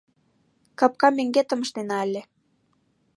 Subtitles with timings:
[0.79, 2.21] Капка меҥгетым ыштена ыле.